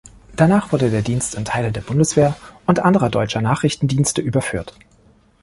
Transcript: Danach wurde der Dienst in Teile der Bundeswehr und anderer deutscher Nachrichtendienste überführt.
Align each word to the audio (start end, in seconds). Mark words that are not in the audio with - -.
Danach 0.35 0.71
wurde 0.71 0.89
der 0.89 1.03
Dienst 1.03 1.35
in 1.35 1.45
Teile 1.45 1.71
der 1.71 1.81
Bundeswehr 1.81 2.35
und 2.65 2.79
anderer 2.79 3.11
deutscher 3.11 3.39
Nachrichtendienste 3.43 4.19
überführt. 4.23 4.75